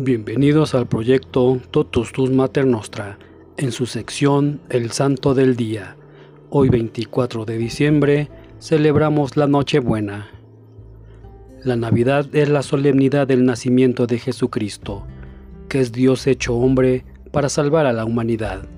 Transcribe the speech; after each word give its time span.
Bienvenidos 0.00 0.76
al 0.76 0.86
proyecto 0.86 1.60
Totus 1.72 2.12
Tus 2.12 2.30
Mater 2.30 2.64
Nostra, 2.64 3.18
en 3.56 3.72
su 3.72 3.84
sección 3.86 4.60
El 4.70 4.92
Santo 4.92 5.34
del 5.34 5.56
Día. 5.56 5.96
Hoy 6.50 6.68
24 6.68 7.44
de 7.44 7.58
diciembre 7.58 8.28
celebramos 8.60 9.36
la 9.36 9.48
Nochebuena. 9.48 10.28
La 11.64 11.74
Navidad 11.74 12.32
es 12.32 12.48
la 12.48 12.62
solemnidad 12.62 13.26
del 13.26 13.44
nacimiento 13.44 14.06
de 14.06 14.20
Jesucristo, 14.20 15.04
que 15.68 15.80
es 15.80 15.90
Dios 15.90 16.28
hecho 16.28 16.54
hombre 16.54 17.04
para 17.32 17.48
salvar 17.48 17.84
a 17.86 17.92
la 17.92 18.04
humanidad. 18.04 18.68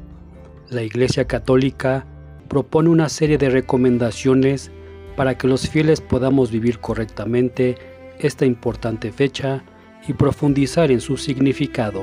La 0.70 0.82
Iglesia 0.82 1.26
Católica 1.26 2.06
propone 2.48 2.88
una 2.88 3.10
serie 3.10 3.36
de 3.36 3.50
recomendaciones 3.50 4.72
para 5.16 5.36
que 5.36 5.48
los 5.48 5.68
fieles 5.68 6.00
podamos 6.00 6.50
vivir 6.50 6.78
correctamente 6.78 7.76
esta 8.18 8.46
importante 8.46 9.12
fecha 9.12 9.62
y 10.06 10.12
profundizar 10.12 10.90
en 10.90 11.00
su 11.00 11.16
significado. 11.16 12.02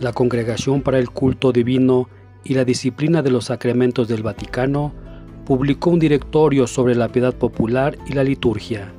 La 0.00 0.12
Congregación 0.12 0.82
para 0.82 0.98
el 0.98 1.10
Culto 1.10 1.52
Divino 1.52 2.08
y 2.44 2.54
la 2.54 2.64
Disciplina 2.64 3.22
de 3.22 3.30
los 3.30 3.46
Sacramentos 3.46 4.08
del 4.08 4.22
Vaticano 4.22 4.92
publicó 5.44 5.90
un 5.90 5.98
directorio 5.98 6.66
sobre 6.66 6.94
la 6.94 7.08
piedad 7.08 7.34
popular 7.34 7.96
y 8.06 8.12
la 8.12 8.22
liturgia. 8.22 8.92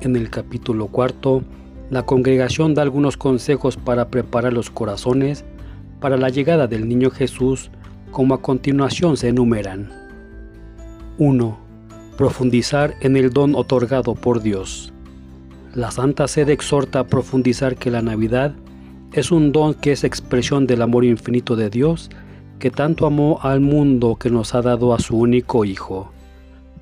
En 0.00 0.16
el 0.16 0.30
capítulo 0.30 0.88
cuarto, 0.88 1.42
la 1.90 2.04
congregación 2.04 2.74
da 2.74 2.82
algunos 2.82 3.16
consejos 3.16 3.76
para 3.76 4.08
preparar 4.08 4.52
los 4.52 4.70
corazones 4.70 5.44
para 6.00 6.16
la 6.16 6.28
llegada 6.28 6.66
del 6.66 6.88
niño 6.88 7.10
Jesús, 7.10 7.70
como 8.10 8.34
a 8.34 8.42
continuación 8.42 9.16
se 9.16 9.28
enumeran. 9.28 9.90
1. 11.18 11.58
Profundizar 12.16 12.94
en 13.00 13.16
el 13.16 13.30
don 13.30 13.54
otorgado 13.54 14.14
por 14.14 14.42
Dios. 14.42 14.92
La 15.76 15.90
Santa 15.90 16.26
Sede 16.26 16.54
exhorta 16.54 17.00
a 17.00 17.06
profundizar 17.06 17.76
que 17.76 17.90
la 17.90 18.00
Navidad 18.00 18.54
es 19.12 19.30
un 19.30 19.52
don 19.52 19.74
que 19.74 19.92
es 19.92 20.04
expresión 20.04 20.66
del 20.66 20.80
amor 20.80 21.04
infinito 21.04 21.54
de 21.54 21.68
Dios 21.68 22.08
que 22.58 22.70
tanto 22.70 23.04
amó 23.04 23.40
al 23.42 23.60
mundo 23.60 24.16
que 24.16 24.30
nos 24.30 24.54
ha 24.54 24.62
dado 24.62 24.94
a 24.94 24.98
su 25.00 25.18
único 25.18 25.66
Hijo. 25.66 26.10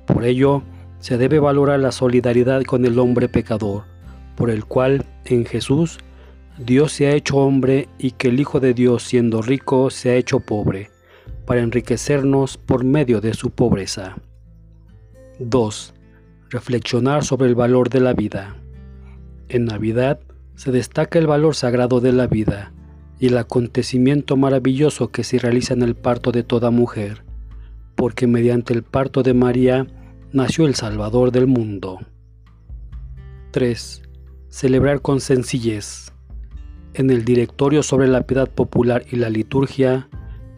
Por 0.05 0.23
ello, 0.23 0.63
se 0.99 1.17
debe 1.17 1.39
valorar 1.39 1.81
la 1.81 1.91
solidaridad 1.91 2.63
con 2.63 2.85
el 2.85 2.97
hombre 2.97 3.27
pecador, 3.27 3.83
por 4.37 4.49
el 4.49 4.63
cual, 4.63 5.03
en 5.25 5.43
Jesús, 5.43 5.99
Dios 6.57 6.93
se 6.93 7.07
ha 7.07 7.15
hecho 7.15 7.35
hombre 7.35 7.89
y 7.97 8.11
que 8.11 8.29
el 8.29 8.39
Hijo 8.39 8.61
de 8.61 8.73
Dios, 8.73 9.03
siendo 9.03 9.41
rico, 9.41 9.89
se 9.89 10.11
ha 10.11 10.15
hecho 10.15 10.39
pobre, 10.39 10.89
para 11.45 11.59
enriquecernos 11.59 12.57
por 12.57 12.85
medio 12.85 13.19
de 13.19 13.33
su 13.33 13.49
pobreza. 13.49 14.15
2. 15.39 15.93
Reflexionar 16.49 17.25
sobre 17.25 17.49
el 17.49 17.55
valor 17.55 17.89
de 17.89 17.99
la 17.99 18.13
vida. 18.13 18.55
En 19.47 19.65
Navidad 19.65 20.19
se 20.55 20.71
destaca 20.71 21.19
el 21.19 21.27
valor 21.27 21.55
sagrado 21.55 21.99
de 22.01 22.11
la 22.11 22.27
vida 22.27 22.73
y 23.19 23.27
el 23.27 23.37
acontecimiento 23.37 24.37
maravilloso 24.37 25.11
que 25.11 25.23
se 25.23 25.37
realiza 25.37 25.73
en 25.73 25.83
el 25.83 25.95
parto 25.95 26.31
de 26.31 26.43
toda 26.43 26.71
mujer, 26.71 27.23
porque 27.95 28.27
mediante 28.27 28.73
el 28.73 28.83
parto 28.83 29.23
de 29.23 29.33
María 29.33 29.87
nació 30.31 30.65
el 30.65 30.75
Salvador 30.75 31.31
del 31.31 31.47
mundo. 31.47 31.99
3. 33.51 34.01
Celebrar 34.49 35.01
con 35.01 35.21
sencillez. 35.21 36.11
En 36.93 37.09
el 37.09 37.25
Directorio 37.25 37.83
sobre 37.83 38.07
la 38.07 38.25
Piedad 38.25 38.49
Popular 38.49 39.05
y 39.11 39.17
la 39.17 39.29
Liturgia, 39.29 40.09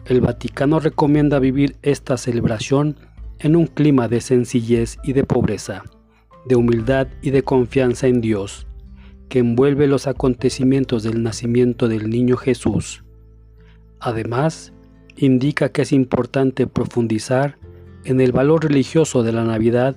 el 0.06 0.20
Vaticano 0.20 0.80
recomienda 0.80 1.38
vivir 1.38 1.76
esta 1.82 2.16
celebración 2.16 2.96
en 3.40 3.54
un 3.54 3.66
clima 3.66 4.08
de 4.08 4.20
sencillez 4.20 4.98
y 5.04 5.12
de 5.12 5.24
pobreza, 5.24 5.84
de 6.46 6.56
humildad 6.56 7.08
y 7.22 7.30
de 7.30 7.42
confianza 7.42 8.06
en 8.06 8.20
Dios, 8.20 8.67
que 9.28 9.40
envuelve 9.40 9.86
los 9.86 10.06
acontecimientos 10.06 11.02
del 11.02 11.22
nacimiento 11.22 11.88
del 11.88 12.08
niño 12.10 12.36
Jesús. 12.36 13.04
Además, 14.00 14.72
indica 15.16 15.70
que 15.70 15.82
es 15.82 15.92
importante 15.92 16.66
profundizar 16.66 17.58
en 18.04 18.20
el 18.20 18.32
valor 18.32 18.64
religioso 18.64 19.22
de 19.22 19.32
la 19.32 19.44
Navidad 19.44 19.96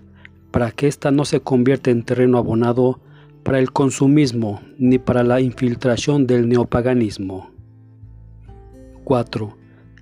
para 0.51 0.72
que 0.72 0.88
ésta 0.88 1.11
no 1.11 1.25
se 1.25 1.39
convierta 1.39 1.91
en 1.91 2.03
terreno 2.03 2.38
abonado 2.38 3.00
para 3.44 3.59
el 3.59 3.72
consumismo 3.72 4.61
ni 4.78 5.00
para 5.00 5.23
la 5.23 5.39
infiltración 5.39 6.28
del 6.28 6.50
neopaganismo. 6.50 7.51
4. 9.03 9.57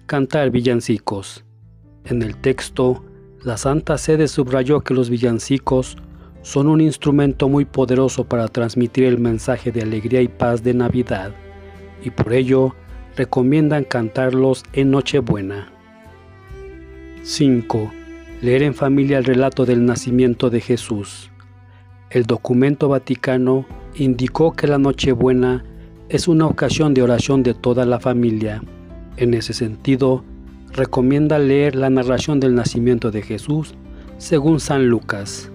Cantar 0.06 0.50
villancicos. 0.50 1.46
En 2.06 2.22
el 2.22 2.36
texto, 2.36 3.04
la 3.44 3.58
Santa 3.58 3.98
Sede 3.98 4.28
subrayó 4.28 4.82
que 4.82 4.94
los 4.94 5.10
villancicos 5.10 5.98
son 6.50 6.66
un 6.66 6.82
instrumento 6.82 7.48
muy 7.48 7.64
poderoso 7.64 8.24
para 8.24 8.48
transmitir 8.48 9.04
el 9.04 9.20
mensaje 9.20 9.72
de 9.72 9.84
alegría 9.84 10.24
y 10.24 10.28
paz 10.28 10.64
de 10.64 10.74
Navidad, 10.74 11.32
y 12.04 12.10
por 12.10 12.34
ello 12.34 12.74
recomiendan 13.16 13.84
cantarlos 13.84 14.64
en 14.74 14.90
Nochebuena. 14.90 15.72
5. 17.22 17.92
Leer 18.42 18.64
en 18.64 18.74
familia 18.74 19.20
el 19.20 19.26
relato 19.26 19.64
del 19.68 19.86
nacimiento 19.86 20.50
de 20.50 20.60
Jesús. 20.60 21.30
El 22.10 22.24
documento 22.24 22.90
vaticano 22.90 23.68
indicó 23.94 24.54
que 24.54 24.66
la 24.66 24.80
Nochebuena 24.80 25.64
es 26.10 26.28
una 26.28 26.48
ocasión 26.48 26.96
de 26.96 27.04
oración 27.04 27.44
de 27.44 27.54
toda 27.54 27.86
la 27.86 28.00
familia. 28.00 28.64
En 29.18 29.36
ese 29.36 29.54
sentido, 29.54 30.24
recomienda 30.74 31.38
leer 31.38 31.76
la 31.76 31.92
narración 31.92 32.40
del 32.40 32.56
nacimiento 32.56 33.12
de 33.12 33.22
Jesús 33.22 33.76
según 34.18 34.60
San 34.60 34.88
Lucas. 34.88 35.52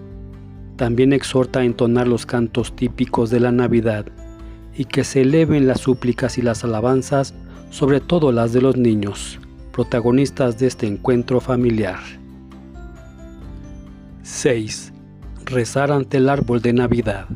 También 0.76 1.12
exhorta 1.12 1.60
a 1.60 1.64
entonar 1.64 2.08
los 2.08 2.26
cantos 2.26 2.74
típicos 2.74 3.30
de 3.30 3.38
la 3.38 3.52
Navidad 3.52 4.06
y 4.76 4.86
que 4.86 5.04
se 5.04 5.20
eleven 5.20 5.68
las 5.68 5.80
súplicas 5.80 6.36
y 6.36 6.42
las 6.42 6.64
alabanzas, 6.64 7.32
sobre 7.70 8.00
todo 8.00 8.32
las 8.32 8.52
de 8.52 8.60
los 8.60 8.76
niños, 8.76 9.38
protagonistas 9.72 10.58
de 10.58 10.66
este 10.66 10.88
encuentro 10.88 11.40
familiar. 11.40 12.00
6. 14.22 14.92
Rezar 15.44 15.92
ante 15.92 16.16
el 16.16 16.28
árbol 16.28 16.60
de 16.60 16.72
Navidad. 16.72 17.28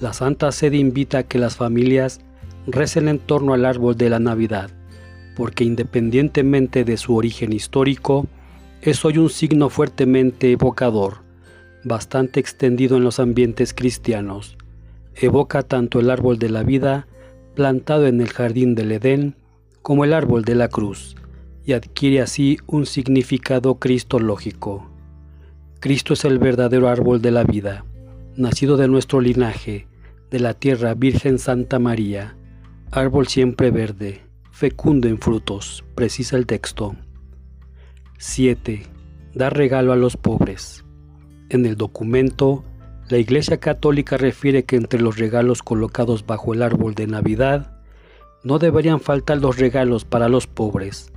La 0.00 0.12
Santa 0.12 0.52
Sede 0.52 0.76
invita 0.76 1.18
a 1.18 1.22
que 1.22 1.38
las 1.38 1.56
familias 1.56 2.20
recen 2.66 3.08
en 3.08 3.18
torno 3.18 3.54
al 3.54 3.64
árbol 3.64 3.96
de 3.96 4.10
la 4.10 4.18
Navidad, 4.18 4.70
porque 5.36 5.64
independientemente 5.64 6.84
de 6.84 6.98
su 6.98 7.16
origen 7.16 7.54
histórico, 7.54 8.26
es 8.82 9.04
hoy 9.06 9.16
un 9.16 9.30
signo 9.30 9.70
fuertemente 9.70 10.52
evocador 10.52 11.21
bastante 11.84 12.40
extendido 12.40 12.96
en 12.96 13.04
los 13.04 13.20
ambientes 13.20 13.74
cristianos. 13.74 14.56
Evoca 15.14 15.62
tanto 15.62 16.00
el 16.00 16.10
árbol 16.10 16.38
de 16.38 16.48
la 16.48 16.62
vida, 16.62 17.06
plantado 17.54 18.06
en 18.06 18.20
el 18.20 18.30
jardín 18.30 18.74
del 18.74 18.92
Edén, 18.92 19.36
como 19.82 20.04
el 20.04 20.12
árbol 20.12 20.44
de 20.44 20.54
la 20.54 20.68
cruz, 20.68 21.16
y 21.64 21.72
adquiere 21.72 22.20
así 22.20 22.58
un 22.66 22.86
significado 22.86 23.76
cristológico. 23.76 24.90
Cristo 25.80 26.14
es 26.14 26.24
el 26.24 26.38
verdadero 26.38 26.88
árbol 26.88 27.20
de 27.20 27.30
la 27.32 27.44
vida, 27.44 27.84
nacido 28.36 28.76
de 28.76 28.88
nuestro 28.88 29.20
linaje, 29.20 29.86
de 30.30 30.40
la 30.40 30.54
tierra 30.54 30.94
Virgen 30.94 31.38
Santa 31.38 31.78
María, 31.78 32.36
árbol 32.90 33.26
siempre 33.26 33.70
verde, 33.70 34.22
fecundo 34.50 35.08
en 35.08 35.18
frutos, 35.18 35.84
precisa 35.94 36.36
el 36.36 36.46
texto. 36.46 36.94
7. 38.18 38.82
Dar 39.34 39.56
regalo 39.56 39.92
a 39.92 39.96
los 39.96 40.16
pobres. 40.16 40.84
En 41.52 41.66
el 41.66 41.76
documento, 41.76 42.64
la 43.10 43.18
Iglesia 43.18 43.58
Católica 43.58 44.16
refiere 44.16 44.64
que 44.64 44.76
entre 44.76 45.02
los 45.02 45.18
regalos 45.18 45.62
colocados 45.62 46.24
bajo 46.24 46.54
el 46.54 46.62
árbol 46.62 46.94
de 46.94 47.06
Navidad, 47.06 47.76
no 48.42 48.58
deberían 48.58 49.00
faltar 49.00 49.36
los 49.36 49.58
regalos 49.58 50.06
para 50.06 50.30
los 50.30 50.46
pobres. 50.46 51.12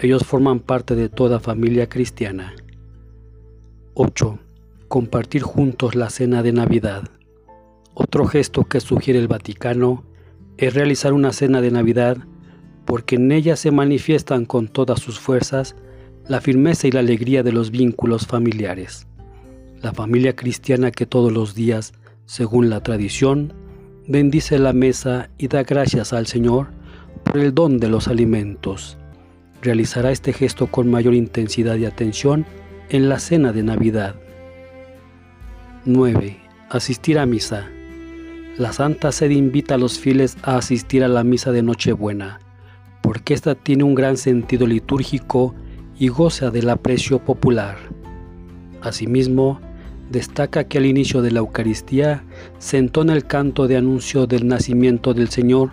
Ellos 0.00 0.24
forman 0.24 0.58
parte 0.58 0.96
de 0.96 1.08
toda 1.08 1.38
familia 1.38 1.88
cristiana. 1.88 2.52
8. 3.94 4.40
Compartir 4.88 5.42
juntos 5.42 5.94
la 5.94 6.10
cena 6.10 6.42
de 6.42 6.52
Navidad. 6.52 7.04
Otro 7.94 8.26
gesto 8.26 8.64
que 8.64 8.80
sugiere 8.80 9.20
el 9.20 9.28
Vaticano 9.28 10.02
es 10.56 10.74
realizar 10.74 11.12
una 11.12 11.32
cena 11.32 11.60
de 11.60 11.70
Navidad 11.70 12.16
porque 12.86 13.14
en 13.14 13.30
ella 13.30 13.54
se 13.54 13.70
manifiestan 13.70 14.46
con 14.46 14.66
todas 14.66 14.98
sus 14.98 15.20
fuerzas 15.20 15.76
la 16.26 16.40
firmeza 16.40 16.88
y 16.88 16.90
la 16.90 17.00
alegría 17.00 17.44
de 17.44 17.52
los 17.52 17.70
vínculos 17.70 18.26
familiares 18.26 19.06
la 19.82 19.92
familia 19.92 20.36
cristiana 20.36 20.90
que 20.90 21.06
todos 21.06 21.32
los 21.32 21.54
días, 21.54 21.94
según 22.26 22.68
la 22.68 22.82
tradición, 22.82 23.54
bendice 24.06 24.58
la 24.58 24.72
mesa 24.72 25.30
y 25.38 25.48
da 25.48 25.62
gracias 25.62 26.12
al 26.12 26.26
Señor 26.26 26.68
por 27.24 27.38
el 27.38 27.54
don 27.54 27.78
de 27.78 27.88
los 27.88 28.08
alimentos. 28.08 28.98
Realizará 29.62 30.10
este 30.10 30.32
gesto 30.32 30.66
con 30.66 30.90
mayor 30.90 31.14
intensidad 31.14 31.76
y 31.76 31.86
atención 31.86 32.46
en 32.88 33.08
la 33.08 33.18
cena 33.18 33.52
de 33.52 33.62
Navidad. 33.62 34.16
9. 35.86 36.36
Asistir 36.68 37.18
a 37.18 37.26
misa. 37.26 37.68
La 38.58 38.72
Santa 38.72 39.12
Sede 39.12 39.34
invita 39.34 39.76
a 39.76 39.78
los 39.78 39.98
fieles 39.98 40.36
a 40.42 40.56
asistir 40.56 41.04
a 41.04 41.08
la 41.08 41.24
misa 41.24 41.52
de 41.52 41.62
Nochebuena, 41.62 42.40
porque 43.00 43.32
ésta 43.32 43.54
tiene 43.54 43.84
un 43.84 43.94
gran 43.94 44.18
sentido 44.18 44.66
litúrgico 44.66 45.54
y 45.98 46.08
goza 46.08 46.50
del 46.50 46.68
aprecio 46.68 47.18
popular. 47.20 47.78
Asimismo, 48.82 49.60
destaca 50.10 50.64
que 50.64 50.78
al 50.78 50.86
inicio 50.86 51.22
de 51.22 51.30
la 51.30 51.38
Eucaristía 51.38 52.24
se 52.58 52.78
entona 52.78 53.14
el 53.14 53.24
canto 53.24 53.68
de 53.68 53.76
anuncio 53.76 54.26
del 54.26 54.46
nacimiento 54.46 55.14
del 55.14 55.28
Señor 55.28 55.70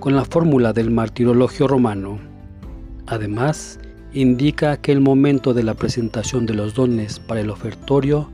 con 0.00 0.14
la 0.14 0.24
fórmula 0.24 0.72
del 0.72 0.90
martirologio 0.90 1.68
romano. 1.68 2.18
Además, 3.06 3.78
indica 4.12 4.76
que 4.78 4.92
el 4.92 5.00
momento 5.00 5.54
de 5.54 5.62
la 5.62 5.74
presentación 5.74 6.46
de 6.46 6.54
los 6.54 6.74
dones 6.74 7.20
para 7.20 7.40
el 7.40 7.50
ofertorio 7.50 8.28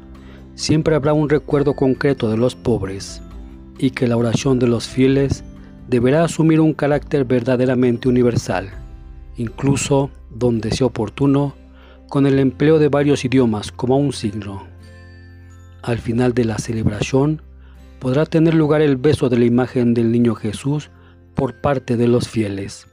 siempre 0.55 0.95
habrá 0.95 1.13
un 1.13 1.29
recuerdo 1.29 1.75
concreto 1.75 2.31
de 2.31 2.39
los 2.39 2.55
pobres 2.55 3.23
y 3.79 3.91
que 3.91 4.09
la 4.09 4.17
oración 4.17 4.59
de 4.59 4.69
los 4.69 4.89
fieles 4.89 5.45
deberá 5.89 6.25
asumir 6.25 6.61
un 6.61 6.73
carácter 6.73 7.25
verdaderamente 7.25 8.09
universal, 8.09 8.71
incluso 9.37 10.11
donde 10.31 10.71
sea 10.71 10.87
oportuno, 10.87 11.55
con 12.09 12.27
el 12.27 12.39
empleo 12.39 12.79
de 12.79 12.89
varios 12.89 13.25
idiomas 13.25 13.73
como 13.73 13.99
un 13.99 14.13
signo. 14.13 14.72
Al 15.82 15.99
final 15.99 16.32
de 16.32 16.44
la 16.44 16.58
celebración 16.58 17.43
podrá 17.99 18.25
tener 18.25 18.55
lugar 18.55 18.82
el 18.82 18.96
beso 18.96 19.29
de 19.29 19.38
la 19.38 19.44
imagen 19.44 19.94
del 19.94 20.12
niño 20.12 20.34
Jesús 20.34 20.90
por 21.34 21.61
parte 21.61 21.96
de 21.96 22.08
los 22.08 22.29
fieles 22.29 22.87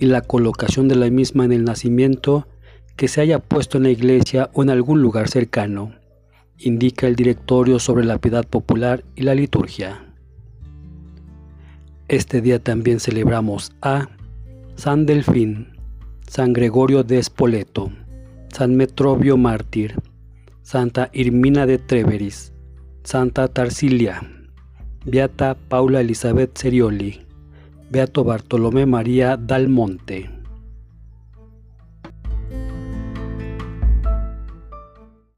y 0.00 0.06
la 0.06 0.20
colocación 0.20 0.88
de 0.88 0.96
la 0.96 1.08
misma 1.10 1.44
en 1.44 1.52
el 1.52 1.64
nacimiento 1.64 2.48
que 2.96 3.08
se 3.08 3.20
haya 3.20 3.38
puesto 3.38 3.78
en 3.78 3.84
la 3.84 3.90
iglesia 3.90 4.50
o 4.52 4.62
en 4.62 4.70
algún 4.70 5.00
lugar 5.00 5.28
cercano, 5.28 5.94
indica 6.58 7.06
el 7.06 7.16
directorio 7.16 7.78
sobre 7.78 8.04
la 8.04 8.18
piedad 8.18 8.44
popular 8.46 9.04
y 9.14 9.22
la 9.22 9.34
liturgia. 9.34 10.04
Este 12.08 12.40
día 12.40 12.58
también 12.58 13.00
celebramos 13.00 13.72
a 13.80 14.08
San 14.74 15.06
Delfín, 15.06 15.78
San 16.26 16.52
Gregorio 16.52 17.04
de 17.04 17.18
Espoleto, 17.18 17.92
San 18.52 18.76
Metrobio 18.76 19.36
Mártir, 19.36 19.94
Santa 20.62 21.10
Irmina 21.12 21.66
de 21.66 21.78
Treveris, 21.78 22.52
Santa 23.02 23.48
Tarsilia, 23.48 24.22
Beata 25.04 25.56
Paula 25.68 26.00
Elizabeth 26.00 26.56
Serioli, 26.56 27.26
Beato 27.90 28.22
Bartolomé 28.22 28.86
María 28.86 29.36
Dal 29.36 29.68
Monte. 29.68 30.41